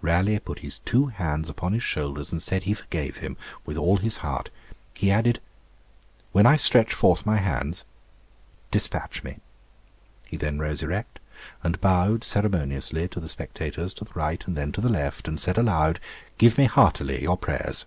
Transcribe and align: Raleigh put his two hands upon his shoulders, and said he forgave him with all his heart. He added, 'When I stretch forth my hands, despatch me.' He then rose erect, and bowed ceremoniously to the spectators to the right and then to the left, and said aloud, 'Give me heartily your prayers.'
Raleigh 0.00 0.38
put 0.40 0.60
his 0.60 0.78
two 0.78 1.08
hands 1.08 1.50
upon 1.50 1.74
his 1.74 1.82
shoulders, 1.82 2.32
and 2.32 2.42
said 2.42 2.62
he 2.62 2.72
forgave 2.72 3.18
him 3.18 3.36
with 3.66 3.76
all 3.76 3.98
his 3.98 4.16
heart. 4.24 4.48
He 4.94 5.10
added, 5.10 5.40
'When 6.32 6.46
I 6.46 6.56
stretch 6.56 6.94
forth 6.94 7.26
my 7.26 7.36
hands, 7.36 7.84
despatch 8.70 9.22
me.' 9.22 9.40
He 10.24 10.38
then 10.38 10.58
rose 10.58 10.82
erect, 10.82 11.18
and 11.62 11.78
bowed 11.82 12.24
ceremoniously 12.24 13.08
to 13.08 13.20
the 13.20 13.28
spectators 13.28 13.92
to 13.92 14.06
the 14.06 14.14
right 14.14 14.42
and 14.46 14.56
then 14.56 14.72
to 14.72 14.80
the 14.80 14.88
left, 14.88 15.28
and 15.28 15.38
said 15.38 15.58
aloud, 15.58 16.00
'Give 16.38 16.56
me 16.56 16.64
heartily 16.64 17.20
your 17.20 17.36
prayers.' 17.36 17.84